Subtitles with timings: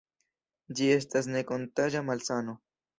[0.79, 2.63] Ĝi estas ne-kontaĝa malsano.